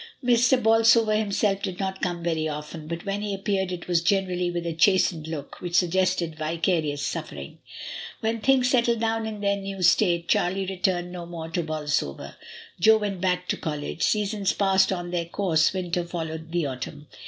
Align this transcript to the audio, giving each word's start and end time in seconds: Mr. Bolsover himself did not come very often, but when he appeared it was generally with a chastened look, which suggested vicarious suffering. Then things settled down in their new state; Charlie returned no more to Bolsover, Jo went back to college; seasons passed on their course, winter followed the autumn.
Mr. 0.25 0.63
Bolsover 0.63 1.15
himself 1.15 1.61
did 1.61 1.79
not 1.79 2.01
come 2.01 2.23
very 2.23 2.47
often, 2.47 2.87
but 2.87 3.05
when 3.05 3.21
he 3.21 3.35
appeared 3.35 3.71
it 3.71 3.87
was 3.87 4.01
generally 4.01 4.49
with 4.49 4.65
a 4.65 4.73
chastened 4.73 5.27
look, 5.27 5.61
which 5.61 5.75
suggested 5.75 6.35
vicarious 6.39 7.03
suffering. 7.05 7.59
Then 8.23 8.39
things 8.41 8.67
settled 8.67 8.99
down 8.99 9.27
in 9.27 9.41
their 9.41 9.57
new 9.57 9.83
state; 9.83 10.27
Charlie 10.27 10.65
returned 10.65 11.11
no 11.11 11.27
more 11.27 11.49
to 11.51 11.61
Bolsover, 11.61 12.35
Jo 12.79 12.97
went 12.97 13.21
back 13.21 13.47
to 13.49 13.57
college; 13.57 14.01
seasons 14.01 14.53
passed 14.53 14.91
on 14.91 15.11
their 15.11 15.25
course, 15.25 15.71
winter 15.71 16.03
followed 16.03 16.51
the 16.51 16.65
autumn. 16.65 17.05